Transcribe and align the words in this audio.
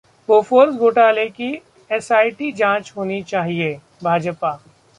Bofors 0.29 0.75
घोटाले 0.75 1.25
की 1.27 1.51
SIT 1.89 2.51
जांच 2.51 2.91
होनी 2.95 3.21
चाहिए: 3.23 3.73
भाजपा 4.03 4.57